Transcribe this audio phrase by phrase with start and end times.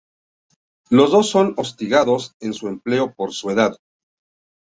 [0.89, 3.77] Los dos son hostigados en su empleo por su edad.